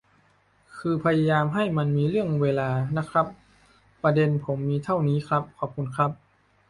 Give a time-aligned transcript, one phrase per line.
[0.77, 3.27] คือพยายามให้มันมีเรื่องเวลาน่ะครับ
[4.03, 6.11] ประเด็นผมมีเท่านี้ครับ ขอบคุณครับ